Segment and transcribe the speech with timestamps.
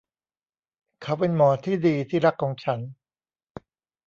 [1.01, 2.79] เขาเป็นหมอที่ดีที่รักของฉัน?